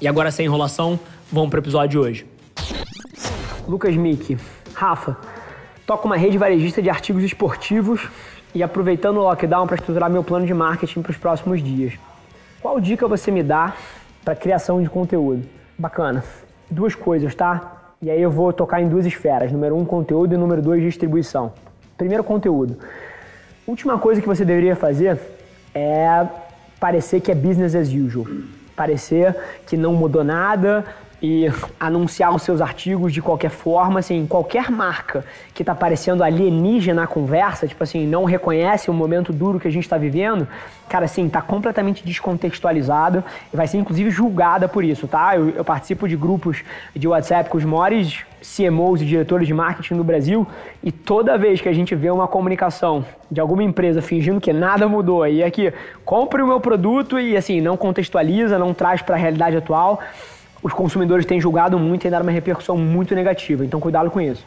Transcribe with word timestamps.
E 0.00 0.08
agora, 0.08 0.30
sem 0.30 0.46
enrolação, 0.46 0.98
vamos 1.30 1.50
para 1.50 1.58
o 1.58 1.62
episódio 1.62 1.88
de 1.88 1.98
hoje. 1.98 2.26
Lucas 3.68 3.94
Mick, 3.96 4.36
Rafa, 4.74 5.16
toco 5.86 6.06
uma 6.06 6.16
rede 6.16 6.36
varejista 6.36 6.82
de 6.82 6.90
artigos 6.90 7.22
esportivos 7.22 8.08
e 8.54 8.62
aproveitando 8.62 9.18
o 9.18 9.22
lockdown 9.22 9.66
para 9.66 9.76
estruturar 9.76 10.10
meu 10.10 10.24
plano 10.24 10.46
de 10.46 10.52
marketing 10.52 11.02
para 11.02 11.10
os 11.10 11.16
próximos 11.16 11.62
dias. 11.62 11.94
Qual 12.60 12.80
dica 12.80 13.08
você 13.08 13.30
me 13.30 13.42
dá 13.42 13.74
para 14.24 14.34
criação 14.34 14.82
de 14.82 14.88
conteúdo? 14.88 15.44
Bacana. 15.78 16.24
Duas 16.70 16.94
coisas, 16.94 17.34
tá? 17.34 17.94
E 18.00 18.10
aí 18.10 18.20
eu 18.20 18.30
vou 18.30 18.52
tocar 18.52 18.80
em 18.80 18.88
duas 18.88 19.06
esferas. 19.06 19.52
Número 19.52 19.76
um, 19.76 19.84
conteúdo 19.84 20.34
e 20.34 20.36
número 20.36 20.60
dois, 20.60 20.82
distribuição. 20.82 21.52
Primeiro, 21.96 22.24
conteúdo. 22.24 22.76
Última 23.66 23.98
coisa 23.98 24.20
que 24.20 24.26
você 24.26 24.44
deveria 24.44 24.74
fazer 24.74 25.18
é 25.74 26.26
parecer 26.80 27.20
que 27.20 27.30
é 27.30 27.34
business 27.34 27.74
as 27.74 27.88
usual. 27.88 28.26
Parecer 28.74 29.36
que 29.66 29.76
não 29.76 29.92
mudou 29.92 30.24
nada, 30.24 30.84
e 31.22 31.46
anunciar 31.78 32.34
os 32.34 32.42
seus 32.42 32.60
artigos 32.60 33.12
de 33.12 33.22
qualquer 33.22 33.50
forma, 33.50 34.00
assim, 34.00 34.26
qualquer 34.26 34.72
marca 34.72 35.24
que 35.54 35.62
está 35.62 35.72
parecendo 35.72 36.24
alienígena 36.24 37.02
na 37.02 37.06
conversa, 37.06 37.68
tipo 37.68 37.84
assim, 37.84 38.04
não 38.08 38.24
reconhece 38.24 38.90
o 38.90 38.92
momento 38.92 39.32
duro 39.32 39.60
que 39.60 39.68
a 39.68 39.70
gente 39.70 39.84
está 39.84 39.96
vivendo, 39.96 40.48
cara, 40.88 41.04
assim, 41.04 41.28
tá 41.28 41.40
completamente 41.40 42.04
descontextualizado 42.04 43.22
e 43.52 43.56
vai 43.56 43.68
ser 43.68 43.78
inclusive 43.78 44.10
julgada 44.10 44.68
por 44.68 44.82
isso, 44.82 45.06
tá? 45.06 45.36
Eu, 45.36 45.50
eu 45.50 45.64
participo 45.64 46.08
de 46.08 46.16
grupos 46.16 46.64
de 46.94 47.06
WhatsApp 47.06 47.48
com 47.48 47.56
os 47.56 47.64
maiores 47.64 48.24
CMOs 48.42 49.00
e 49.00 49.04
diretores 49.04 49.46
de 49.46 49.54
marketing 49.54 49.94
do 49.94 50.04
Brasil 50.04 50.44
e 50.82 50.90
toda 50.90 51.38
vez 51.38 51.60
que 51.60 51.68
a 51.68 51.72
gente 51.72 51.94
vê 51.94 52.10
uma 52.10 52.26
comunicação 52.26 53.04
de 53.30 53.40
alguma 53.40 53.62
empresa 53.62 54.02
fingindo 54.02 54.40
que 54.40 54.52
nada 54.52 54.88
mudou 54.88 55.24
e 55.26 55.44
aqui, 55.44 55.72
compre 56.04 56.42
o 56.42 56.46
meu 56.48 56.58
produto 56.58 57.20
e 57.20 57.36
assim, 57.36 57.60
não 57.60 57.76
contextualiza, 57.76 58.58
não 58.58 58.74
traz 58.74 59.00
para 59.00 59.14
a 59.14 59.18
realidade 59.18 59.56
atual, 59.56 60.00
os 60.62 60.72
consumidores 60.72 61.26
têm 61.26 61.40
julgado 61.40 61.78
muito 61.78 62.06
e 62.06 62.10
dado 62.10 62.22
uma 62.22 62.30
repercussão 62.30 62.76
muito 62.76 63.14
negativa. 63.14 63.64
Então, 63.64 63.80
cuidado 63.80 64.10
com 64.10 64.20
isso. 64.20 64.46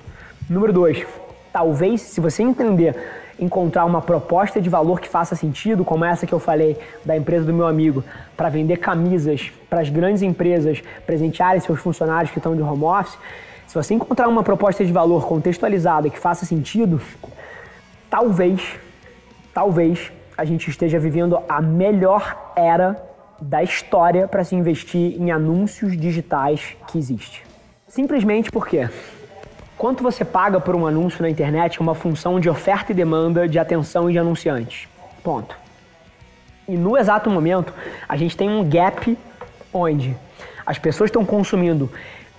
Número 0.49 0.71
dois, 0.71 1.05
talvez, 1.51 2.01
se 2.01 2.21
você 2.21 2.41
entender, 2.41 2.95
encontrar 3.37 3.85
uma 3.85 4.01
proposta 4.01 4.61
de 4.61 4.69
valor 4.69 5.01
que 5.01 5.09
faça 5.09 5.35
sentido, 5.35 5.83
como 5.83 6.05
essa 6.05 6.25
que 6.25 6.33
eu 6.33 6.39
falei 6.39 6.77
da 7.03 7.17
empresa 7.17 7.45
do 7.45 7.53
meu 7.53 7.67
amigo, 7.67 8.03
para 8.37 8.49
vender 8.49 8.77
camisas 8.77 9.51
para 9.69 9.81
as 9.81 9.89
grandes 9.89 10.21
empresas 10.21 10.81
presentearem 11.05 11.59
seus 11.59 11.79
funcionários 11.79 12.31
que 12.31 12.39
estão 12.39 12.55
de 12.55 12.61
home 12.61 12.83
office, 12.83 13.17
se 13.67 13.75
você 13.75 13.93
encontrar 13.93 14.27
uma 14.27 14.43
proposta 14.43 14.85
de 14.85 14.91
valor 14.91 15.27
contextualizada 15.27 16.09
que 16.09 16.19
faça 16.19 16.45
sentido, 16.45 17.01
talvez, 18.09 18.61
talvez 19.53 20.11
a 20.37 20.45
gente 20.45 20.69
esteja 20.69 20.99
vivendo 20.99 21.39
a 21.49 21.61
melhor 21.61 22.53
era 22.55 23.14
da 23.45 23.61
história 23.61 24.27
para 24.27 24.43
se 24.43 24.55
investir 24.55 25.21
em 25.21 25.31
anúncios 25.31 25.95
digitais 25.95 26.75
que 26.87 26.97
existe. 26.97 27.43
Simplesmente 27.87 28.51
porque 28.51 28.89
quanto 29.77 30.01
você 30.01 30.25
paga 30.25 30.59
por 30.59 30.75
um 30.75 30.87
anúncio 30.87 31.21
na 31.21 31.29
internet 31.29 31.77
é 31.77 31.81
uma 31.81 31.93
função 31.93 32.39
de 32.39 32.49
oferta 32.49 32.91
e 32.91 32.95
demanda 32.95 33.47
de 33.47 33.59
atenção 33.59 34.09
e 34.09 34.13
de 34.13 34.19
anunciantes. 34.19 34.87
Ponto. 35.23 35.55
E 36.67 36.75
no 36.75 36.97
exato 36.97 37.29
momento, 37.29 37.71
a 38.09 38.17
gente 38.17 38.35
tem 38.35 38.49
um 38.49 38.67
gap 38.67 39.15
onde 39.71 40.17
as 40.65 40.79
pessoas 40.79 41.09
estão 41.09 41.23
consumindo 41.23 41.91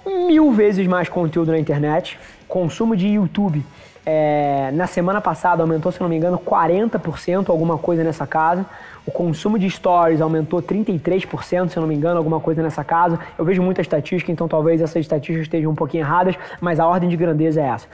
mil 0.06 0.52
vezes 0.52 0.86
mais 0.86 1.08
conteúdo 1.08 1.50
na 1.50 1.58
internet, 1.58 2.18
consumo 2.48 2.96
de 2.96 3.08
YouTube 3.08 3.64
é, 4.08 4.70
na 4.72 4.86
semana 4.86 5.20
passada 5.20 5.64
aumentou, 5.64 5.90
se 5.90 6.00
não 6.00 6.08
me 6.08 6.16
engano, 6.16 6.38
40%, 6.38 7.50
alguma 7.50 7.76
coisa 7.76 8.04
nessa 8.04 8.24
casa. 8.24 8.64
O 9.04 9.10
consumo 9.10 9.58
de 9.58 9.68
stories 9.68 10.20
aumentou 10.20 10.62
33%, 10.62 11.70
se 11.70 11.80
não 11.80 11.88
me 11.88 11.94
engano, 11.96 12.16
alguma 12.16 12.38
coisa 12.38 12.62
nessa 12.62 12.84
casa. 12.84 13.18
Eu 13.36 13.44
vejo 13.44 13.60
muita 13.60 13.80
estatística, 13.80 14.30
então 14.30 14.46
talvez 14.46 14.80
essas 14.80 15.00
estatísticas 15.00 15.42
estejam 15.42 15.72
um 15.72 15.74
pouquinho 15.74 16.02
erradas, 16.02 16.36
mas 16.60 16.78
a 16.78 16.86
ordem 16.86 17.08
de 17.08 17.16
grandeza 17.16 17.60
é 17.60 17.66
essa. 17.66 17.88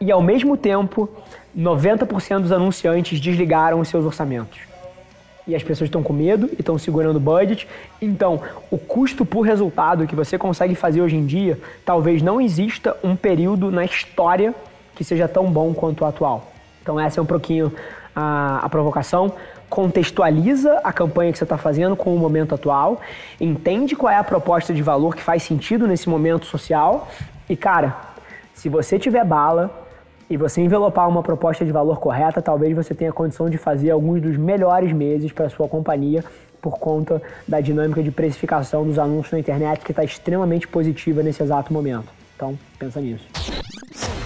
E 0.00 0.12
ao 0.12 0.22
mesmo 0.22 0.56
tempo, 0.56 1.10
90% 1.58 2.42
dos 2.42 2.52
anunciantes 2.52 3.20
desligaram 3.20 3.80
os 3.80 3.88
seus 3.88 4.04
orçamentos. 4.04 4.69
E 5.50 5.56
as 5.56 5.64
pessoas 5.64 5.88
estão 5.88 6.00
com 6.00 6.12
medo 6.12 6.48
e 6.52 6.60
estão 6.60 6.78
segurando 6.78 7.16
o 7.16 7.20
budget. 7.20 7.66
Então, 8.00 8.40
o 8.70 8.78
custo 8.78 9.26
por 9.26 9.40
resultado 9.40 10.06
que 10.06 10.14
você 10.14 10.38
consegue 10.38 10.76
fazer 10.76 11.02
hoje 11.02 11.16
em 11.16 11.26
dia, 11.26 11.58
talvez 11.84 12.22
não 12.22 12.40
exista 12.40 12.96
um 13.02 13.16
período 13.16 13.68
na 13.68 13.84
história 13.84 14.54
que 14.94 15.02
seja 15.02 15.26
tão 15.26 15.50
bom 15.50 15.74
quanto 15.74 16.02
o 16.02 16.06
atual. 16.06 16.52
Então 16.80 17.00
essa 17.00 17.18
é 17.18 17.22
um 17.22 17.26
pouquinho 17.26 17.72
a, 18.14 18.60
a 18.62 18.68
provocação. 18.68 19.32
Contextualiza 19.68 20.80
a 20.84 20.92
campanha 20.92 21.32
que 21.32 21.38
você 21.38 21.44
está 21.44 21.58
fazendo 21.58 21.96
com 21.96 22.14
o 22.14 22.18
momento 22.18 22.54
atual, 22.54 23.00
entende 23.40 23.96
qual 23.96 24.12
é 24.12 24.16
a 24.16 24.24
proposta 24.24 24.72
de 24.72 24.82
valor 24.82 25.16
que 25.16 25.22
faz 25.22 25.42
sentido 25.42 25.88
nesse 25.88 26.08
momento 26.08 26.46
social 26.46 27.08
e, 27.48 27.56
cara, 27.56 27.96
se 28.54 28.68
você 28.68 29.00
tiver 29.00 29.24
bala 29.24 29.89
e 30.30 30.36
você 30.36 30.60
envelopar 30.60 31.08
uma 31.08 31.24
proposta 31.24 31.64
de 31.64 31.72
valor 31.72 31.98
correta, 31.98 32.40
talvez 32.40 32.74
você 32.74 32.94
tenha 32.94 33.12
condição 33.12 33.50
de 33.50 33.58
fazer 33.58 33.90
alguns 33.90 34.22
dos 34.22 34.36
melhores 34.36 34.92
meses 34.92 35.32
para 35.32 35.50
sua 35.50 35.66
companhia 35.66 36.24
por 36.62 36.78
conta 36.78 37.20
da 37.48 37.60
dinâmica 37.60 38.00
de 38.00 38.12
precificação 38.12 38.84
dos 38.86 38.96
anúncios 38.96 39.32
na 39.32 39.40
internet 39.40 39.84
que 39.84 39.90
está 39.90 40.04
extremamente 40.04 40.68
positiva 40.68 41.20
nesse 41.20 41.42
exato 41.42 41.72
momento. 41.72 42.06
Então, 42.36 42.56
pensa 42.78 43.00
nisso. 43.00 43.26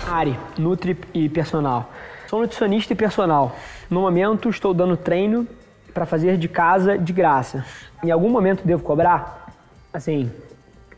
Ari, 0.07 0.39
Nutri 0.59 0.99
e 1.15 1.27
Personal. 1.31 1.91
Sou 2.29 2.41
nutricionista 2.41 2.93
e 2.93 2.97
personal. 2.97 3.57
No 3.89 4.03
momento 4.03 4.51
estou 4.51 4.75
dando 4.75 4.97
treino 4.97 5.47
para 5.95 6.05
fazer 6.05 6.37
de 6.37 6.49
casa 6.49 6.99
de 6.99 7.13
graça. 7.13 7.65
Em 8.03 8.11
algum 8.11 8.29
momento 8.29 8.67
devo 8.67 8.83
cobrar? 8.83 9.47
Assim, 9.93 10.31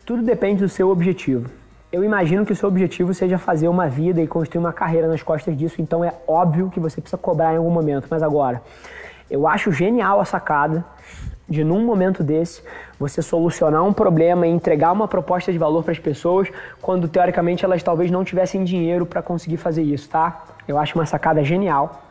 tudo 0.05 0.21
depende 0.21 0.63
do 0.63 0.69
seu 0.69 0.89
objetivo. 0.89 1.49
Eu 1.89 2.03
imagino 2.03 2.45
que 2.45 2.51
o 2.51 2.55
seu 2.55 2.67
objetivo 2.67 3.13
seja 3.13 3.37
fazer 3.37 3.69
uma 3.69 3.87
vida 3.87 4.21
e 4.21 4.27
construir 4.27 4.59
uma 4.59 4.73
carreira 4.73 5.07
nas 5.07 5.23
costas 5.23 5.57
disso, 5.57 5.81
então 5.81 6.03
é 6.03 6.13
óbvio 6.27 6.69
que 6.69 6.81
você 6.81 6.99
precisa 6.99 7.17
cobrar 7.17 7.53
em 7.53 7.57
algum 7.57 7.69
momento. 7.69 8.07
Mas 8.09 8.21
agora, 8.21 8.61
eu 9.31 9.47
acho 9.47 9.71
genial 9.71 10.19
a 10.19 10.25
sacada 10.25 10.83
de 11.47 11.63
num 11.63 11.85
momento 11.85 12.23
desse 12.23 12.61
você 12.99 13.21
solucionar 13.21 13.85
um 13.85 13.93
problema 13.93 14.45
e 14.45 14.49
entregar 14.49 14.91
uma 14.91 15.07
proposta 15.07 15.49
de 15.49 15.57
valor 15.57 15.81
para 15.81 15.93
as 15.93 15.99
pessoas 15.99 16.49
quando 16.81 17.07
teoricamente 17.07 17.63
elas 17.63 17.81
talvez 17.81 18.11
não 18.11 18.23
tivessem 18.25 18.65
dinheiro 18.65 19.05
para 19.05 19.21
conseguir 19.21 19.55
fazer 19.55 19.83
isso, 19.83 20.09
tá? 20.09 20.43
Eu 20.67 20.77
acho 20.77 20.93
uma 20.95 21.05
sacada 21.05 21.41
genial. 21.41 22.03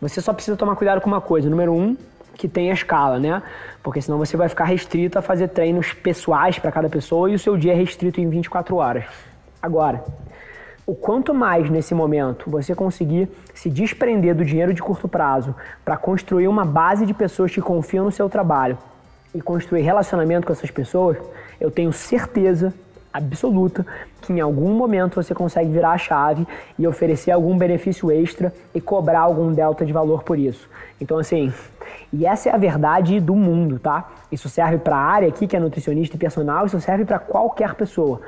Você 0.00 0.20
só 0.20 0.32
precisa 0.32 0.56
tomar 0.56 0.76
cuidado 0.76 1.00
com 1.00 1.08
uma 1.08 1.20
coisa. 1.20 1.50
Número 1.50 1.72
um, 1.72 1.96
que 2.36 2.48
tem 2.48 2.70
a 2.70 2.74
escala, 2.74 3.18
né? 3.18 3.42
Porque 3.82 4.00
senão 4.00 4.18
você 4.18 4.36
vai 4.36 4.48
ficar 4.48 4.64
restrito 4.64 5.18
a 5.18 5.22
fazer 5.22 5.48
treinos 5.48 5.92
pessoais 5.92 6.58
para 6.58 6.70
cada 6.70 6.88
pessoa 6.88 7.30
e 7.30 7.34
o 7.34 7.38
seu 7.38 7.56
dia 7.56 7.72
é 7.72 7.76
restrito 7.76 8.20
em 8.20 8.28
24 8.28 8.76
horas. 8.76 9.04
Agora, 9.60 10.04
o 10.86 10.94
quanto 10.94 11.34
mais 11.34 11.68
nesse 11.68 11.94
momento 11.94 12.48
você 12.48 12.74
conseguir 12.74 13.28
se 13.52 13.68
desprender 13.68 14.34
do 14.34 14.44
dinheiro 14.44 14.72
de 14.72 14.80
curto 14.80 15.08
prazo 15.08 15.54
para 15.84 15.96
construir 15.96 16.46
uma 16.46 16.64
base 16.64 17.04
de 17.04 17.12
pessoas 17.12 17.52
que 17.52 17.60
confiam 17.60 18.04
no 18.04 18.12
seu 18.12 18.28
trabalho 18.28 18.78
e 19.34 19.40
construir 19.40 19.82
relacionamento 19.82 20.46
com 20.46 20.52
essas 20.52 20.70
pessoas, 20.70 21.16
eu 21.60 21.70
tenho 21.70 21.92
certeza 21.92 22.72
absoluta 23.16 23.86
que 24.20 24.32
em 24.32 24.40
algum 24.40 24.72
momento 24.74 25.22
você 25.22 25.34
consegue 25.34 25.70
virar 25.70 25.92
a 25.92 25.98
chave 25.98 26.46
e 26.78 26.86
oferecer 26.86 27.30
algum 27.30 27.56
benefício 27.56 28.10
extra 28.10 28.52
e 28.74 28.80
cobrar 28.80 29.20
algum 29.20 29.52
delta 29.52 29.84
de 29.84 29.92
valor 29.92 30.22
por 30.22 30.38
isso. 30.38 30.68
Então 31.00 31.18
assim, 31.18 31.52
e 32.12 32.26
essa 32.26 32.48
é 32.48 32.54
a 32.54 32.56
verdade 32.56 33.20
do 33.20 33.34
mundo, 33.34 33.78
tá? 33.78 34.08
Isso 34.30 34.48
serve 34.48 34.78
para 34.78 34.96
a 34.96 35.00
área 35.00 35.28
aqui 35.28 35.46
que 35.46 35.56
é 35.56 35.60
nutricionista 35.60 36.16
e 36.16 36.18
personal, 36.18 36.66
isso 36.66 36.80
serve 36.80 37.04
para 37.04 37.18
qualquer 37.18 37.74
pessoa. 37.74 38.20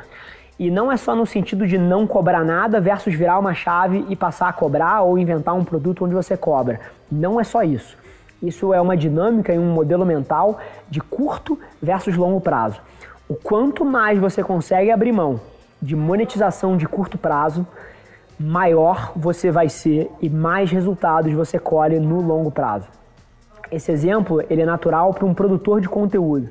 E 0.59 0.71
não 0.71 0.91
é 0.91 0.97
só 0.97 1.15
no 1.15 1.25
sentido 1.25 1.67
de 1.67 1.79
não 1.79 2.05
cobrar 2.05 2.45
nada 2.45 2.81
versus 2.81 3.15
virar 3.15 3.39
uma 3.39 3.55
chave 3.55 4.05
e 4.09 4.17
passar 4.17 4.49
a 4.49 4.53
cobrar 4.53 5.03
ou 5.03 5.17
inventar 5.17 5.55
um 5.55 5.65
produto 5.65 6.05
onde 6.05 6.15
você 6.15 6.37
cobra. 6.37 6.81
Não 7.11 7.41
é 7.41 7.45
só 7.45 7.63
isso. 7.63 7.97
Isso 8.43 8.75
é 8.75 8.81
uma 8.81 8.97
dinâmica 8.97 9.53
e 9.53 9.59
um 9.59 9.73
modelo 9.73 10.05
mental 10.05 10.59
de 10.89 11.01
curto 11.01 11.59
versus 11.81 12.17
longo 12.17 12.41
prazo. 12.41 12.81
O 13.29 13.35
quanto 13.35 13.85
mais 13.85 14.19
você 14.19 14.43
consegue 14.43 14.91
abrir 14.91 15.13
mão 15.13 15.39
de 15.83 15.95
monetização 15.95 16.79
de 16.79 16.87
curto 16.89 17.19
prazo, 17.19 17.67
maior 18.41 19.13
você 19.15 19.51
vai 19.51 19.69
ser 19.69 20.11
e 20.23 20.31
mais 20.31 20.71
resultados 20.71 21.31
você 21.35 21.59
colhe 21.59 22.01
no 22.01 22.23
longo 22.23 22.51
prazo. 22.51 22.89
Esse 23.71 23.93
exemplo 23.93 24.43
ele 24.49 24.63
é 24.63 24.65
natural 24.65 25.13
para 25.13 25.27
um 25.27 25.35
produtor 25.35 25.79
de 25.79 25.91
conteúdo. 25.91 26.49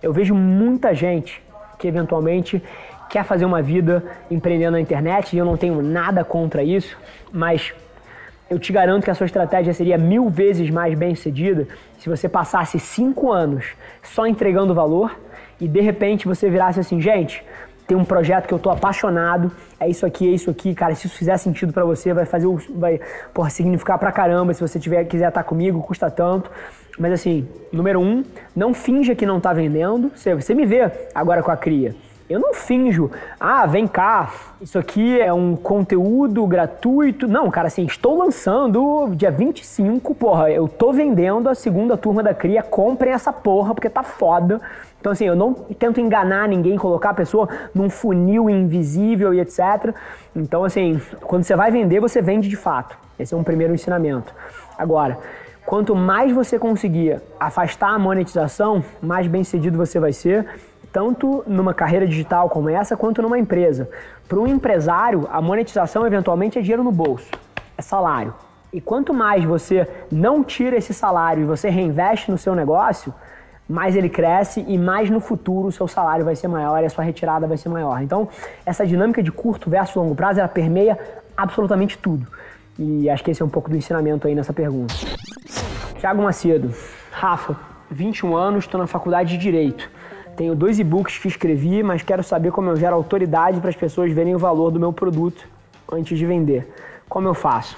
Eu 0.00 0.12
vejo 0.12 0.32
muita 0.32 0.94
gente 0.94 1.42
que 1.76 1.88
eventualmente 1.88 2.62
quer 3.10 3.24
fazer 3.24 3.44
uma 3.44 3.60
vida 3.60 4.04
empreendendo 4.30 4.72
na 4.72 4.80
internet 4.80 5.34
e 5.34 5.38
eu 5.38 5.44
não 5.44 5.56
tenho 5.56 5.82
nada 5.82 6.24
contra 6.24 6.62
isso, 6.62 6.96
mas 7.32 7.74
eu 8.48 8.60
te 8.60 8.72
garanto 8.72 9.04
que 9.04 9.10
a 9.10 9.14
sua 9.14 9.26
estratégia 9.26 9.74
seria 9.74 9.98
mil 9.98 10.28
vezes 10.28 10.70
mais 10.70 10.96
bem 10.96 11.16
sucedida 11.16 11.66
se 11.98 12.08
você 12.08 12.28
passasse 12.28 12.78
cinco 12.78 13.32
anos 13.32 13.74
só 14.02 14.24
entregando 14.24 14.72
valor 14.72 15.16
e 15.62 15.68
de 15.68 15.80
repente 15.80 16.26
você 16.26 16.50
virasse 16.50 16.80
assim, 16.80 17.00
gente, 17.00 17.44
tem 17.86 17.96
um 17.96 18.04
projeto 18.04 18.48
que 18.48 18.52
eu 18.52 18.58
tô 18.58 18.68
apaixonado, 18.68 19.52
é 19.78 19.88
isso 19.88 20.04
aqui, 20.04 20.28
é 20.28 20.32
isso 20.32 20.50
aqui, 20.50 20.74
cara, 20.74 20.92
se 20.96 21.06
isso 21.06 21.16
fizer 21.16 21.36
sentido 21.36 21.72
para 21.72 21.84
você, 21.84 22.12
vai 22.12 22.26
fazer, 22.26 22.48
vai, 22.74 23.00
porra, 23.32 23.48
significar 23.48 23.96
pra 23.96 24.10
caramba, 24.10 24.52
se 24.52 24.60
você 24.60 24.80
tiver, 24.80 25.04
quiser 25.04 25.28
estar 25.28 25.44
comigo, 25.44 25.80
custa 25.82 26.10
tanto. 26.10 26.50
Mas 26.98 27.12
assim, 27.12 27.48
número 27.72 28.00
um, 28.00 28.24
não 28.56 28.74
finja 28.74 29.14
que 29.14 29.24
não 29.24 29.38
tá 29.38 29.52
vendendo, 29.52 30.10
você, 30.14 30.34
você 30.34 30.52
me 30.52 30.66
vê 30.66 30.90
agora 31.14 31.44
com 31.44 31.52
a 31.52 31.56
cria. 31.56 31.94
Eu 32.30 32.38
não 32.40 32.54
finjo, 32.54 33.10
ah, 33.38 33.66
vem 33.66 33.86
cá, 33.86 34.32
isso 34.60 34.78
aqui 34.78 35.20
é 35.20 35.32
um 35.32 35.56
conteúdo 35.56 36.46
gratuito. 36.46 37.26
Não, 37.26 37.50
cara, 37.50 37.66
assim, 37.66 37.84
estou 37.84 38.16
lançando 38.16 39.10
dia 39.14 39.30
25, 39.30 40.14
porra, 40.14 40.50
eu 40.50 40.68
tô 40.68 40.92
vendendo 40.92 41.48
a 41.48 41.54
segunda 41.54 41.96
turma 41.96 42.22
da 42.22 42.32
Cria, 42.32 42.62
comprem 42.62 43.12
essa 43.12 43.32
porra, 43.32 43.74
porque 43.74 43.90
tá 43.90 44.02
foda. 44.02 44.60
Então, 45.00 45.10
assim, 45.10 45.24
eu 45.24 45.34
não 45.34 45.52
tento 45.52 46.00
enganar 46.00 46.48
ninguém, 46.48 46.76
colocar 46.76 47.10
a 47.10 47.14
pessoa 47.14 47.48
num 47.74 47.90
funil 47.90 48.48
invisível 48.48 49.34
e 49.34 49.40
etc. 49.40 49.92
Então, 50.34 50.64
assim, 50.64 51.00
quando 51.22 51.42
você 51.42 51.56
vai 51.56 51.72
vender, 51.72 51.98
você 52.00 52.22
vende 52.22 52.48
de 52.48 52.56
fato. 52.56 52.96
Esse 53.18 53.34
é 53.34 53.36
um 53.36 53.42
primeiro 53.42 53.74
ensinamento. 53.74 54.32
Agora, 54.78 55.18
quanto 55.66 55.94
mais 55.96 56.32
você 56.32 56.56
conseguir 56.58 57.20
afastar 57.38 57.90
a 57.90 57.98
monetização, 57.98 58.82
mais 59.02 59.26
bem 59.26 59.42
sucedido 59.42 59.76
você 59.76 59.98
vai 59.98 60.12
ser 60.12 60.46
tanto 60.92 61.42
numa 61.46 61.72
carreira 61.72 62.06
digital 62.06 62.48
como 62.50 62.68
essa, 62.68 62.96
quanto 62.96 63.22
numa 63.22 63.38
empresa. 63.38 63.88
Para 64.28 64.38
um 64.38 64.46
empresário, 64.46 65.28
a 65.32 65.40
monetização 65.40 66.06
eventualmente 66.06 66.58
é 66.58 66.62
dinheiro 66.62 66.84
no 66.84 66.92
bolso, 66.92 67.30
é 67.76 67.82
salário. 67.82 68.34
E 68.72 68.80
quanto 68.80 69.12
mais 69.12 69.44
você 69.44 69.88
não 70.10 70.44
tira 70.44 70.76
esse 70.76 70.94
salário 70.94 71.42
e 71.42 71.46
você 71.46 71.68
reinveste 71.68 72.30
no 72.30 72.38
seu 72.38 72.54
negócio, 72.54 73.12
mais 73.68 73.96
ele 73.96 74.08
cresce 74.08 74.64
e 74.66 74.76
mais 74.76 75.08
no 75.08 75.20
futuro 75.20 75.68
o 75.68 75.72
seu 75.72 75.88
salário 75.88 76.24
vai 76.24 76.36
ser 76.36 76.48
maior 76.48 76.82
e 76.82 76.86
a 76.86 76.90
sua 76.90 77.04
retirada 77.04 77.46
vai 77.46 77.56
ser 77.56 77.68
maior. 77.68 78.02
Então, 78.02 78.28
essa 78.64 78.86
dinâmica 78.86 79.22
de 79.22 79.32
curto 79.32 79.70
versus 79.70 79.96
longo 79.96 80.14
prazo, 80.14 80.40
ela 80.40 80.48
permeia 80.48 80.98
absolutamente 81.36 81.96
tudo. 81.98 82.26
E 82.78 83.08
acho 83.08 83.22
que 83.22 83.30
esse 83.30 83.42
é 83.42 83.44
um 83.44 83.48
pouco 83.48 83.70
do 83.70 83.76
ensinamento 83.76 84.26
aí 84.26 84.34
nessa 84.34 84.52
pergunta. 84.52 84.94
Tiago 85.98 86.22
Macedo. 86.22 86.74
Rafa, 87.10 87.56
21 87.90 88.34
anos, 88.34 88.64
estou 88.64 88.80
na 88.80 88.86
faculdade 88.86 89.36
de 89.36 89.38
Direito. 89.38 89.88
Tenho 90.42 90.56
dois 90.56 90.80
e-books 90.80 91.18
que 91.18 91.28
escrevi, 91.28 91.84
mas 91.84 92.02
quero 92.02 92.20
saber 92.20 92.50
como 92.50 92.68
eu 92.68 92.74
gero 92.74 92.96
autoridade 92.96 93.60
para 93.60 93.70
as 93.70 93.76
pessoas 93.76 94.10
verem 94.10 94.34
o 94.34 94.40
valor 94.40 94.72
do 94.72 94.80
meu 94.80 94.92
produto 94.92 95.46
antes 95.92 96.18
de 96.18 96.26
vender. 96.26 96.68
Como 97.08 97.28
eu 97.28 97.32
faço? 97.32 97.76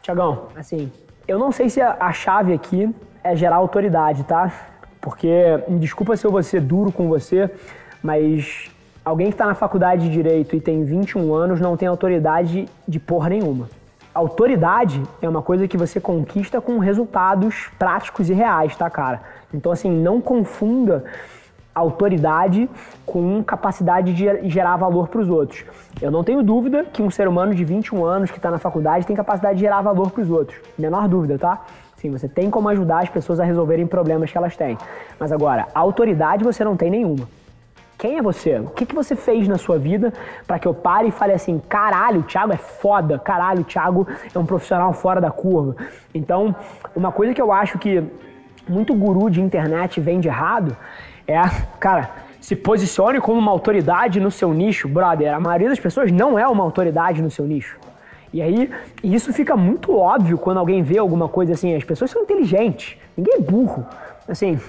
Tiagão, 0.00 0.44
assim, 0.54 0.92
eu 1.26 1.36
não 1.36 1.50
sei 1.50 1.68
se 1.68 1.80
a 1.80 2.12
chave 2.12 2.52
aqui 2.52 2.94
é 3.24 3.34
gerar 3.34 3.56
autoridade, 3.56 4.22
tá? 4.22 4.52
Porque, 5.00 5.58
desculpa 5.80 6.16
se 6.16 6.24
eu 6.24 6.30
vou 6.30 6.40
ser 6.44 6.60
duro 6.60 6.92
com 6.92 7.08
você, 7.08 7.50
mas 8.00 8.70
alguém 9.04 9.26
que 9.26 9.34
está 9.34 9.46
na 9.46 9.54
faculdade 9.54 10.02
de 10.02 10.08
Direito 10.08 10.54
e 10.54 10.60
tem 10.60 10.84
21 10.84 11.34
anos 11.34 11.60
não 11.60 11.76
tem 11.76 11.88
autoridade 11.88 12.68
de 12.86 13.00
porra 13.00 13.30
nenhuma. 13.30 13.68
Autoridade 14.14 15.02
é 15.20 15.28
uma 15.28 15.42
coisa 15.42 15.66
que 15.66 15.76
você 15.76 16.00
conquista 16.00 16.60
com 16.60 16.78
resultados 16.78 17.68
práticos 17.76 18.30
e 18.30 18.32
reais, 18.32 18.76
tá, 18.76 18.88
cara? 18.88 19.22
Então, 19.52 19.72
assim, 19.72 19.90
não 19.90 20.20
confunda 20.20 21.04
autoridade 21.76 22.68
com 23.04 23.44
capacidade 23.44 24.14
de 24.14 24.48
gerar 24.48 24.76
valor 24.76 25.08
para 25.08 25.20
os 25.20 25.28
outros. 25.28 25.64
Eu 26.00 26.10
não 26.10 26.24
tenho 26.24 26.42
dúvida 26.42 26.84
que 26.84 27.02
um 27.02 27.10
ser 27.10 27.28
humano 27.28 27.54
de 27.54 27.64
21 27.64 28.04
anos 28.04 28.30
que 28.30 28.38
está 28.38 28.50
na 28.50 28.58
faculdade 28.58 29.06
tem 29.06 29.14
capacidade 29.14 29.58
de 29.58 29.60
gerar 29.60 29.82
valor 29.82 30.10
para 30.10 30.22
os 30.22 30.30
outros. 30.30 30.58
Menor 30.78 31.06
dúvida, 31.06 31.38
tá? 31.38 31.64
Sim, 31.96 32.10
você 32.10 32.28
tem 32.28 32.50
como 32.50 32.68
ajudar 32.70 33.02
as 33.02 33.10
pessoas 33.10 33.38
a 33.40 33.44
resolverem 33.44 33.86
problemas 33.86 34.32
que 34.32 34.38
elas 34.38 34.56
têm. 34.56 34.78
Mas 35.20 35.32
agora, 35.32 35.66
autoridade 35.74 36.44
você 36.44 36.64
não 36.64 36.76
tem 36.76 36.90
nenhuma. 36.90 37.28
Quem 37.98 38.18
é 38.18 38.22
você? 38.22 38.58
O 38.58 38.68
que, 38.68 38.84
que 38.84 38.94
você 38.94 39.16
fez 39.16 39.48
na 39.48 39.56
sua 39.56 39.78
vida 39.78 40.12
para 40.46 40.58
que 40.58 40.68
eu 40.68 40.74
pare 40.74 41.08
e 41.08 41.10
fale 41.10 41.32
assim: 41.32 41.58
caralho, 41.58 42.20
o 42.20 42.22
Thiago 42.22 42.52
é 42.52 42.56
foda, 42.56 43.18
caralho, 43.18 43.60
o 43.60 43.64
Thiago 43.64 44.06
é 44.34 44.38
um 44.38 44.44
profissional 44.44 44.92
fora 44.92 45.20
da 45.20 45.30
curva. 45.30 45.76
Então, 46.14 46.54
uma 46.94 47.10
coisa 47.10 47.32
que 47.32 47.40
eu 47.40 47.50
acho 47.50 47.78
que 47.78 48.02
muito 48.68 48.94
guru 48.94 49.30
de 49.30 49.40
internet 49.40 50.00
vende 50.00 50.28
errado 50.28 50.76
é, 51.26 51.42
cara, 51.80 52.10
se 52.40 52.54
posicione 52.54 53.20
como 53.20 53.38
uma 53.38 53.50
autoridade 53.50 54.20
no 54.20 54.30
seu 54.30 54.54
nicho, 54.54 54.88
brother. 54.88 55.34
A 55.34 55.40
maioria 55.40 55.68
das 55.68 55.80
pessoas 55.80 56.12
não 56.12 56.38
é 56.38 56.46
uma 56.46 56.62
autoridade 56.62 57.20
no 57.20 57.30
seu 57.30 57.44
nicho. 57.44 57.78
E 58.32 58.40
aí, 58.42 58.70
isso 59.02 59.32
fica 59.32 59.56
muito 59.56 59.96
óbvio 59.96 60.38
quando 60.38 60.58
alguém 60.58 60.82
vê 60.82 60.98
alguma 60.98 61.28
coisa 61.28 61.54
assim. 61.54 61.74
As 61.74 61.84
pessoas 61.84 62.10
são 62.10 62.22
inteligentes, 62.22 62.96
ninguém 63.16 63.34
é 63.36 63.40
burro. 63.40 63.86
Assim, 64.28 64.60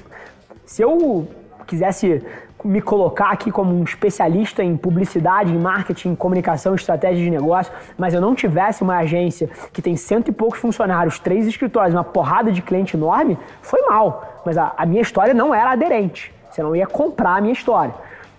se 0.65 0.81
eu 0.81 1.27
quisesse 1.67 2.23
me 2.63 2.81
colocar 2.81 3.29
aqui 3.29 3.51
como 3.51 3.73
um 3.73 3.83
especialista 3.83 4.63
em 4.63 4.75
publicidade, 4.75 5.53
em 5.53 5.59
marketing, 5.59 6.09
em 6.09 6.15
comunicação, 6.15 6.73
estratégia 6.73 7.23
de 7.23 7.29
negócio, 7.29 7.71
mas 7.97 8.13
eu 8.13 8.21
não 8.21 8.33
tivesse 8.33 8.81
uma 8.81 8.97
agência 8.97 9.49
que 9.71 9.81
tem 9.81 9.95
cento 9.95 10.29
e 10.29 10.31
poucos 10.31 10.59
funcionários, 10.59 11.19
três 11.19 11.45
escritórios, 11.45 11.93
uma 11.93 12.03
porrada 12.03 12.51
de 12.51 12.61
cliente 12.61 12.97
enorme, 12.97 13.37
foi 13.61 13.81
mal. 13.83 14.41
Mas 14.45 14.57
a, 14.57 14.73
a 14.75 14.85
minha 14.85 15.01
história 15.01 15.33
não 15.33 15.53
era 15.53 15.71
aderente. 15.71 16.33
Você 16.49 16.63
não 16.63 16.75
ia 16.75 16.87
comprar 16.87 17.35
a 17.35 17.41
minha 17.41 17.53
história. 17.53 17.93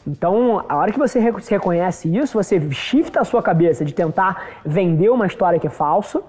Então, 0.07 0.65
a 0.69 0.77
hora 0.77 0.91
que 0.91 0.99
você 0.99 1.21
reconhece 1.21 2.15
isso, 2.17 2.33
você 2.33 2.59
shifta 2.71 3.21
a 3.21 3.25
sua 3.25 3.43
cabeça 3.43 3.85
de 3.85 3.93
tentar 3.93 4.43
vender 4.65 5.11
uma 5.11 5.27
história 5.27 5.59
que 5.59 5.67
é 5.67 5.71
falsa 5.71 6.23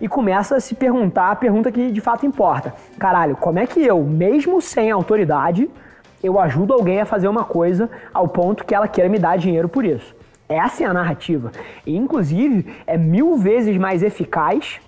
e 0.00 0.08
começa 0.08 0.56
a 0.56 0.60
se 0.60 0.74
perguntar 0.74 1.30
a 1.30 1.36
pergunta 1.36 1.70
que 1.70 1.90
de 1.92 2.00
fato 2.00 2.24
importa. 2.24 2.72
Caralho, 2.98 3.36
como 3.36 3.58
é 3.58 3.66
que 3.66 3.84
eu, 3.84 4.02
mesmo 4.02 4.62
sem 4.62 4.90
autoridade, 4.90 5.68
eu 6.22 6.40
ajudo 6.40 6.72
alguém 6.72 7.00
a 7.00 7.04
fazer 7.04 7.28
uma 7.28 7.44
coisa 7.44 7.90
ao 8.12 8.26
ponto 8.26 8.64
que 8.64 8.74
ela 8.74 8.88
queira 8.88 9.10
me 9.10 9.18
dar 9.18 9.36
dinheiro 9.36 9.68
por 9.68 9.84
isso? 9.84 10.14
Essa 10.48 10.84
é 10.84 10.86
a 10.86 10.94
narrativa. 10.94 11.52
E, 11.84 11.96
inclusive, 11.96 12.74
é 12.86 12.96
mil 12.96 13.36
vezes 13.36 13.76
mais 13.76 14.02
eficaz 14.02 14.80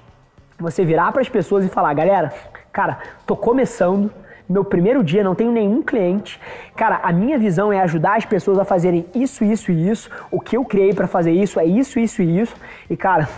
você 0.58 0.84
virar 0.84 1.12
para 1.12 1.20
as 1.20 1.28
pessoas 1.28 1.64
e 1.64 1.68
falar: 1.68 1.92
galera, 1.94 2.32
cara, 2.72 2.98
tô 3.26 3.36
começando 3.36 4.10
meu 4.48 4.64
primeiro 4.64 5.04
dia, 5.04 5.22
não 5.22 5.34
tenho 5.34 5.52
nenhum 5.52 5.82
cliente. 5.82 6.40
Cara, 6.74 7.00
a 7.02 7.12
minha 7.12 7.38
visão 7.38 7.72
é 7.72 7.80
ajudar 7.80 8.16
as 8.16 8.24
pessoas 8.24 8.58
a 8.58 8.64
fazerem 8.64 9.04
isso, 9.14 9.44
isso 9.44 9.70
e 9.70 9.88
isso. 9.88 10.10
O 10.30 10.40
que 10.40 10.56
eu 10.56 10.64
criei 10.64 10.94
para 10.94 11.06
fazer 11.06 11.32
isso 11.32 11.60
é 11.60 11.66
isso, 11.66 12.00
isso 12.00 12.22
e 12.22 12.40
isso. 12.40 12.54
E 12.88 12.96
cara, 12.96 13.28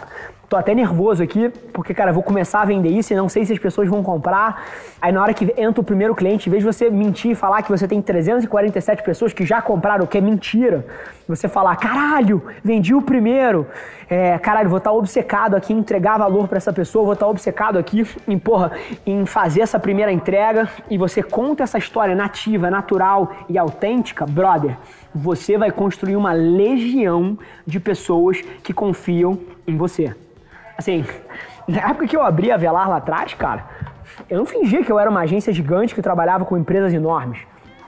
Tô 0.51 0.57
até 0.57 0.75
nervoso 0.75 1.23
aqui, 1.23 1.49
porque, 1.73 1.95
cara, 1.95 2.13
vou 2.13 2.25
começar 2.25 2.63
a 2.63 2.65
vender 2.65 2.89
isso 2.89 3.13
e 3.13 3.17
não 3.17 3.29
sei 3.29 3.45
se 3.45 3.53
as 3.53 3.59
pessoas 3.61 3.89
vão 3.89 4.03
comprar. 4.03 4.67
Aí 5.01 5.13
na 5.13 5.23
hora 5.23 5.33
que 5.33 5.55
entra 5.57 5.81
o 5.81 5.85
primeiro 5.85 6.13
cliente, 6.13 6.49
em 6.49 6.51
vez 6.51 6.65
de 6.65 6.67
você 6.67 6.91
mentir 6.91 7.31
e 7.31 7.35
falar 7.37 7.63
que 7.63 7.71
você 7.71 7.87
tem 7.87 8.03
347 8.03 9.05
pessoas 9.05 9.33
que 9.33 9.47
já 9.47 9.63
compraram, 9.63 10.05
o 10.05 10.09
que 10.09 10.19
é 10.19 10.21
mentira, 10.21 10.85
você 11.29 11.47
falar, 11.47 11.77
caralho, 11.77 12.43
vendi 12.65 12.93
o 12.93 13.01
primeiro. 13.01 13.65
É, 14.09 14.37
caralho, 14.39 14.69
vou 14.69 14.79
estar 14.79 14.91
tá 14.91 14.97
obcecado 14.97 15.55
aqui 15.55 15.73
em 15.73 15.79
entregar 15.79 16.19
valor 16.19 16.49
para 16.49 16.57
essa 16.57 16.73
pessoa, 16.73 17.05
vou 17.05 17.13
estar 17.13 17.27
tá 17.27 17.31
obcecado 17.31 17.79
aqui 17.79 18.05
em, 18.27 18.37
porra, 18.37 18.73
em 19.07 19.25
fazer 19.27 19.61
essa 19.61 19.79
primeira 19.79 20.11
entrega 20.11 20.69
e 20.91 20.99
você 20.99 21.23
conta 21.23 21.63
essa 21.63 21.79
história 21.79 22.17
nativa, 22.17 22.69
natural 22.69 23.33
e 23.49 23.57
autêntica, 23.57 24.27
brother, 24.27 24.77
você 25.15 25.57
vai 25.57 25.71
construir 25.71 26.17
uma 26.17 26.33
legião 26.33 27.39
de 27.65 27.79
pessoas 27.79 28.41
que 28.65 28.73
confiam 28.73 29.39
em 29.65 29.77
você. 29.77 30.13
Assim, 30.81 31.05
na 31.69 31.91
época 31.91 32.07
que 32.07 32.17
eu 32.17 32.23
abri 32.23 32.51
a 32.51 32.57
Velar 32.57 32.89
lá 32.89 32.97
atrás, 32.97 33.35
cara, 33.35 33.67
eu 34.31 34.39
não 34.39 34.47
fingia 34.47 34.83
que 34.83 34.91
eu 34.91 34.99
era 34.99 35.11
uma 35.11 35.21
agência 35.21 35.53
gigante 35.53 35.95
que 35.95 36.01
trabalhava 36.01 36.47
com 36.47 36.57
empresas 36.57 36.93
enormes. 36.95 37.39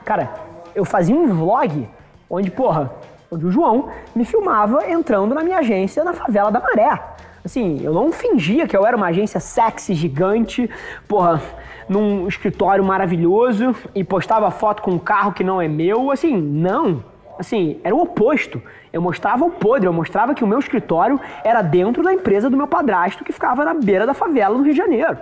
Cara, 0.04 0.30
eu 0.74 0.84
fazia 0.84 1.16
um 1.16 1.26
vlog 1.34 1.88
onde, 2.28 2.50
porra, 2.50 2.92
onde 3.30 3.46
o 3.46 3.50
João 3.50 3.88
me 4.14 4.26
filmava 4.26 4.90
entrando 4.90 5.34
na 5.34 5.42
minha 5.42 5.58
agência 5.58 6.04
na 6.04 6.12
favela 6.12 6.50
da 6.52 6.60
Maré. 6.60 7.02
Assim, 7.42 7.80
eu 7.82 7.94
não 7.94 8.12
fingia 8.12 8.68
que 8.68 8.76
eu 8.76 8.86
era 8.86 8.94
uma 8.94 9.06
agência 9.06 9.40
sexy, 9.40 9.94
gigante, 9.94 10.68
porra, 11.08 11.40
num 11.88 12.28
escritório 12.28 12.84
maravilhoso 12.84 13.74
e 13.94 14.04
postava 14.04 14.50
foto 14.50 14.82
com 14.82 14.90
um 14.90 14.98
carro 14.98 15.32
que 15.32 15.42
não 15.42 15.62
é 15.62 15.66
meu. 15.66 16.10
Assim, 16.10 16.36
não. 16.36 17.02
Assim, 17.38 17.80
era 17.82 17.94
o 17.94 18.02
oposto. 18.02 18.62
Eu 18.92 19.00
mostrava 19.00 19.44
o 19.44 19.50
podre, 19.50 19.86
eu 19.86 19.92
mostrava 19.92 20.34
que 20.34 20.44
o 20.44 20.46
meu 20.46 20.58
escritório 20.58 21.20
era 21.42 21.62
dentro 21.62 22.02
da 22.02 22.12
empresa 22.12 22.50
do 22.50 22.56
meu 22.56 22.66
padrasto 22.66 23.24
que 23.24 23.32
ficava 23.32 23.64
na 23.64 23.74
beira 23.74 24.06
da 24.06 24.14
favela 24.14 24.56
no 24.56 24.62
Rio 24.62 24.72
de 24.72 24.78
Janeiro. 24.78 25.16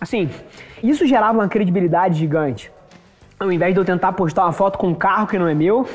Assim, 0.00 0.30
isso 0.82 1.06
gerava 1.06 1.38
uma 1.38 1.48
credibilidade 1.48 2.18
gigante. 2.18 2.70
Ao 3.38 3.50
invés 3.50 3.74
de 3.74 3.80
eu 3.80 3.84
tentar 3.84 4.12
postar 4.12 4.44
uma 4.44 4.52
foto 4.52 4.78
com 4.78 4.88
um 4.88 4.94
carro 4.94 5.26
que 5.26 5.38
não 5.38 5.48
é 5.48 5.54
meu, 5.54 5.86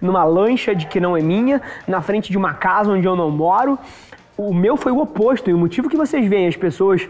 numa 0.00 0.24
lancha 0.24 0.74
de 0.74 0.86
que 0.86 0.98
não 0.98 1.16
é 1.16 1.20
minha, 1.20 1.60
na 1.86 2.00
frente 2.00 2.30
de 2.30 2.38
uma 2.38 2.54
casa 2.54 2.90
onde 2.90 3.06
eu 3.06 3.14
não 3.14 3.30
moro, 3.30 3.78
o 4.36 4.54
meu 4.54 4.76
foi 4.76 4.90
o 4.90 4.98
oposto. 4.98 5.50
E 5.50 5.54
o 5.54 5.58
motivo 5.58 5.88
que 5.88 5.96
vocês 5.96 6.26
veem 6.26 6.48
as 6.48 6.56
pessoas 6.56 7.08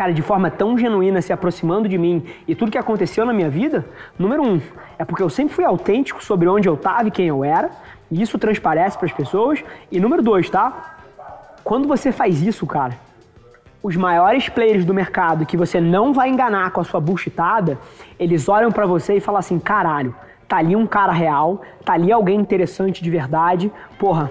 cara, 0.00 0.14
de 0.14 0.22
forma 0.22 0.50
tão 0.50 0.78
genuína, 0.78 1.20
se 1.20 1.30
aproximando 1.30 1.86
de 1.86 1.98
mim 1.98 2.24
e 2.48 2.54
tudo 2.54 2.70
que 2.70 2.78
aconteceu 2.78 3.26
na 3.26 3.34
minha 3.34 3.50
vida, 3.50 3.84
número 4.18 4.42
um, 4.42 4.58
é 4.98 5.04
porque 5.04 5.22
eu 5.22 5.28
sempre 5.28 5.54
fui 5.54 5.62
autêntico 5.62 6.24
sobre 6.24 6.48
onde 6.48 6.66
eu 6.66 6.72
estava 6.72 7.08
e 7.08 7.10
quem 7.10 7.26
eu 7.26 7.44
era, 7.44 7.70
e 8.10 8.22
isso 8.22 8.38
transparece 8.38 8.96
para 8.96 9.04
as 9.04 9.12
pessoas. 9.12 9.62
E 9.92 10.00
número 10.00 10.22
dois, 10.22 10.48
tá? 10.48 10.96
Quando 11.62 11.86
você 11.86 12.12
faz 12.12 12.40
isso, 12.40 12.66
cara, 12.66 12.94
os 13.82 13.94
maiores 13.94 14.48
players 14.48 14.86
do 14.86 14.94
mercado 14.94 15.44
que 15.44 15.54
você 15.54 15.78
não 15.78 16.14
vai 16.14 16.30
enganar 16.30 16.70
com 16.70 16.80
a 16.80 16.84
sua 16.84 16.98
bullshitada, 16.98 17.78
eles 18.18 18.48
olham 18.48 18.72
para 18.72 18.86
você 18.86 19.18
e 19.18 19.20
falam 19.20 19.38
assim: 19.38 19.58
caralho, 19.58 20.14
tá 20.48 20.56
ali 20.56 20.74
um 20.74 20.86
cara 20.86 21.12
real, 21.12 21.60
tá 21.84 21.92
ali 21.92 22.10
alguém 22.10 22.40
interessante 22.40 23.04
de 23.04 23.10
verdade, 23.10 23.70
porra, 23.98 24.30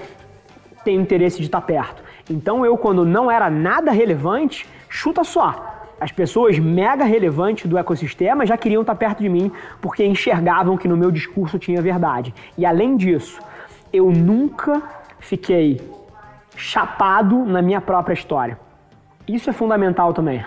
tem 0.83 0.95
interesse 0.95 1.37
de 1.37 1.45
estar 1.45 1.61
tá 1.61 1.67
perto. 1.67 2.08
Então 2.29 2.65
eu, 2.65 2.77
quando 2.77 3.03
não 3.03 3.29
era 3.29 3.49
nada 3.49 3.91
relevante, 3.91 4.67
chuta 4.87 5.23
só. 5.23 5.65
As 5.99 6.11
pessoas 6.11 6.57
mega 6.57 7.03
relevantes 7.03 7.65
do 7.65 7.77
ecossistema 7.77 8.45
já 8.45 8.55
queriam 8.55 8.81
estar 8.81 8.93
tá 8.93 8.99
perto 8.99 9.19
de 9.19 9.27
mim 9.27 9.51
porque 9.81 10.05
enxergavam 10.05 10.77
que 10.77 10.87
no 10.87 10.95
meu 10.95 11.11
discurso 11.11 11.59
tinha 11.59 11.81
verdade. 11.81 12.33
E 12.57 12.65
além 12.65 12.95
disso, 12.95 13.41
eu 13.91 14.09
nunca 14.11 14.81
fiquei 15.19 15.81
chapado 16.55 17.43
na 17.45 17.61
minha 17.61 17.81
própria 17.81 18.13
história. 18.13 18.57
Isso 19.29 19.47
é 19.47 19.53
fundamental 19.53 20.11
também. 20.11 20.43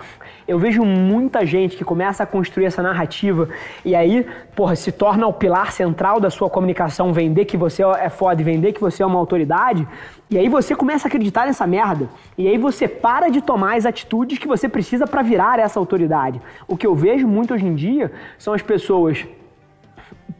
Eu 0.46 0.58
vejo 0.58 0.84
muita 0.84 1.46
gente 1.46 1.76
que 1.76 1.84
começa 1.84 2.24
a 2.24 2.26
construir 2.26 2.64
essa 2.64 2.82
narrativa 2.82 3.48
e 3.84 3.94
aí, 3.94 4.26
porra, 4.56 4.74
se 4.74 4.90
torna 4.90 5.24
o 5.24 5.32
pilar 5.32 5.70
central 5.70 6.18
da 6.18 6.30
sua 6.30 6.50
comunicação 6.50 7.12
vender 7.12 7.44
que 7.44 7.56
você 7.56 7.84
é 7.84 8.08
foda 8.08 8.40
e 8.40 8.44
vender 8.44 8.72
que 8.72 8.80
você 8.80 9.04
é 9.04 9.06
uma 9.06 9.20
autoridade. 9.20 9.86
E 10.28 10.36
aí 10.36 10.48
você 10.48 10.74
começa 10.74 11.06
a 11.06 11.08
acreditar 11.08 11.46
nessa 11.46 11.64
merda. 11.64 12.08
E 12.36 12.48
aí 12.48 12.58
você 12.58 12.88
para 12.88 13.28
de 13.28 13.40
tomar 13.40 13.76
as 13.76 13.86
atitudes 13.86 14.36
que 14.38 14.48
você 14.48 14.68
precisa 14.68 15.06
para 15.06 15.22
virar 15.22 15.60
essa 15.60 15.78
autoridade. 15.78 16.42
O 16.66 16.76
que 16.76 16.86
eu 16.86 16.94
vejo 16.96 17.28
muito 17.28 17.54
hoje 17.54 17.66
em 17.66 17.76
dia 17.76 18.10
são 18.36 18.52
as 18.52 18.62
pessoas 18.62 19.24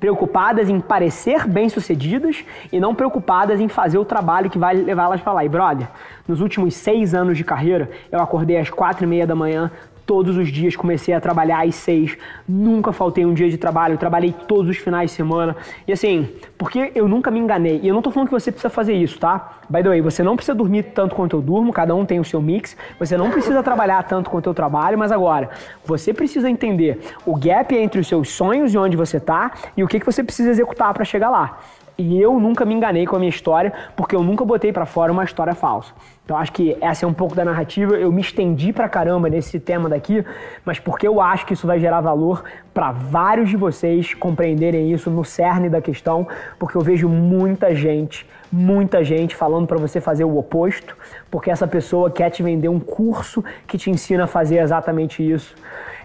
preocupadas 0.03 0.69
em 0.69 0.81
parecer 0.81 1.47
bem-sucedidas 1.47 2.45
e 2.73 2.81
não 2.81 2.93
preocupadas 2.93 3.61
em 3.61 3.69
fazer 3.69 3.99
o 3.99 4.05
trabalho 4.05 4.51
que 4.51 4.59
vai 4.59 4.75
levar 4.75 5.05
elas 5.05 5.21
para 5.21 5.33
lá. 5.33 5.45
E 5.45 5.49
brother, 5.49 5.87
nos 6.27 6.41
últimos 6.41 6.75
seis 6.75 7.15
anos 7.15 7.39
de 7.39 7.45
carreira, 7.45 7.89
eu 8.11 8.19
acordei 8.19 8.59
às 8.59 8.69
quatro 8.69 9.05
e 9.05 9.07
meia 9.07 9.29
da 9.29 9.37
manhã, 9.37 9.71
todos 10.07 10.37
os 10.37 10.49
dias, 10.49 10.77
comecei 10.77 11.15
a 11.15 11.21
trabalhar 11.21 11.67
às 11.67 11.75
seis, 11.75 12.17
nunca 12.49 12.93
faltei 12.93 13.25
um 13.25 13.35
dia 13.35 13.49
de 13.49 13.57
trabalho, 13.57 13.97
trabalhei 13.97 14.35
todos 14.47 14.69
os 14.69 14.77
finais 14.77 15.11
de 15.11 15.17
semana. 15.17 15.57
E 15.87 15.93
assim, 15.93 16.29
porque 16.59 16.93
eu 16.95 17.09
nunca 17.09 17.31
me 17.31 17.39
enganei. 17.39 17.81
E 17.83 17.89
eu 17.89 17.95
não 17.95 18.03
tô 18.03 18.11
falando 18.11 18.29
que 18.29 18.35
você 18.35 18.51
precisa 18.51 18.71
fazer 18.71 18.95
isso, 18.95 19.19
tá? 19.19 19.59
By 19.69 19.83
the 19.83 19.89
way, 19.89 20.01
você 20.01 20.23
não 20.23 20.37
precisa 20.37 20.55
dormir 20.55 20.85
tanto 20.95 21.15
quanto 21.15 21.37
eu 21.37 21.43
durmo, 21.43 21.73
cada 21.73 21.95
um 21.95 22.05
tem 22.05 22.21
o 22.21 22.25
seu 22.25 22.43
mix. 22.43 22.77
Você 22.99 23.17
não 23.17 23.31
precisa 23.31 23.63
trabalhar 23.63 24.03
tanto 24.05 24.31
quanto 24.31 24.49
eu 24.49 24.55
trabalho, 24.55 24.99
mas 24.99 25.13
agora, 25.13 25.51
você 25.85 26.13
precisa 26.13 26.51
entender 26.51 26.99
o 27.25 27.37
gap 27.37 27.75
entre 27.75 28.01
os 28.01 28.07
seus 28.07 28.31
sonhos 28.31 28.75
e 28.75 28.79
onde 28.79 28.97
você 28.97 29.19
tá 29.19 29.53
e 29.77 29.83
o 29.83 29.89
que, 29.89 30.01
que 30.01 30.07
você 30.07 30.23
precisa 30.23 30.51
executar 30.51 30.93
para 30.93 31.05
chegar 31.05 31.31
lá. 31.31 31.59
E 31.99 32.21
eu 32.21 32.39
nunca 32.41 32.65
me 32.65 32.75
enganei 32.75 33.07
com 33.07 33.17
a 33.17 33.19
minha 33.19 33.29
história, 33.29 33.73
porque 33.95 34.17
eu 34.17 34.23
nunca 34.23 34.45
botei 34.45 34.73
para 34.73 34.87
fora 34.87 35.13
uma 35.13 35.25
história 35.25 35.55
falsa. 35.55 35.93
Então 36.25 36.37
acho 36.37 36.53
que 36.53 36.77
essa 36.81 37.05
é 37.05 37.09
um 37.09 37.13
pouco 37.13 37.35
da 37.35 37.45
narrativa. 37.45 37.95
Eu 37.95 38.11
me 38.11 38.21
estendi 38.21 38.73
pra 38.73 38.89
caramba 38.89 39.29
nesse 39.29 39.61
tema 39.61 39.89
daqui, 39.89 40.25
mas 40.65 40.79
porque 40.79 41.07
eu 41.07 41.21
acho 41.21 41.45
que 41.45 41.53
isso 41.53 41.67
vai 41.67 41.79
gerar 41.79 42.01
valor 42.01 42.45
para 42.73 42.93
vários 42.93 43.51
de 43.51 43.57
vocês 43.57 44.15
compreenderem 44.15 44.93
isso 44.93 45.11
no 45.11 45.25
cerne 45.25 45.69
da 45.69 45.81
questão, 45.81 46.27
porque 46.59 46.77
eu 46.77 46.81
vejo 46.81 47.09
muita 47.09 47.75
gente, 47.75 48.27
muita 48.51 49.05
gente 49.05 49.37
falando 49.37 49.67
para 49.67 49.79
você 49.79 50.01
fazer 50.01 50.25
o 50.25 50.39
oposto, 50.39 50.97
porque 51.31 51.51
essa 51.51 51.67
pessoa 51.67 52.11
quer 52.11 52.31
te 52.31 52.43
vender 52.43 52.69
um 52.69 52.81
curso 52.81 53.45
que 53.67 53.77
te 53.77 53.91
ensina 53.91 54.25
a 54.25 54.29
fazer 54.29 54.59
exatamente 54.59 55.29
isso. 55.29 55.55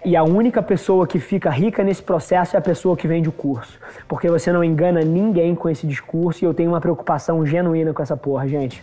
E 0.04 0.16
a 0.16 0.22
única 0.22 0.62
pessoa 0.62 1.06
que 1.06 1.18
fica 1.18 1.50
rica 1.50 1.82
nesse 1.82 2.02
processo 2.02 2.56
é 2.56 2.58
a 2.58 2.62
pessoa 2.62 2.96
que 2.96 3.08
vende 3.08 3.28
o 3.28 3.32
curso. 3.32 3.78
Porque 4.06 4.28
você 4.28 4.52
não 4.52 4.62
engana 4.62 5.00
ninguém 5.00 5.54
com 5.54 5.68
esse 5.68 5.86
discurso 5.86 6.44
e 6.44 6.46
eu 6.46 6.54
tenho 6.54 6.70
uma 6.70 6.80
preocupação 6.80 7.44
genuína 7.44 7.92
com 7.92 8.02
essa 8.02 8.16
porra, 8.16 8.46
gente. 8.46 8.82